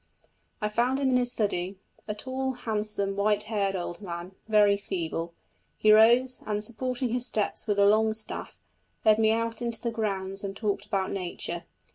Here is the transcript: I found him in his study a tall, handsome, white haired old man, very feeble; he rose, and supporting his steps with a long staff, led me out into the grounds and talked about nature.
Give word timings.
I 0.61 0.67
found 0.67 0.97
him 0.97 1.11
in 1.11 1.17
his 1.17 1.31
study 1.31 1.77
a 2.07 2.15
tall, 2.15 2.53
handsome, 2.53 3.15
white 3.15 3.43
haired 3.43 3.75
old 3.75 4.01
man, 4.01 4.31
very 4.47 4.75
feeble; 4.75 5.31
he 5.77 5.91
rose, 5.91 6.41
and 6.47 6.63
supporting 6.63 7.09
his 7.09 7.27
steps 7.27 7.67
with 7.67 7.77
a 7.77 7.85
long 7.85 8.13
staff, 8.13 8.57
led 9.05 9.19
me 9.19 9.29
out 9.29 9.61
into 9.61 9.79
the 9.79 9.91
grounds 9.91 10.43
and 10.43 10.57
talked 10.57 10.87
about 10.87 11.11
nature. 11.11 11.65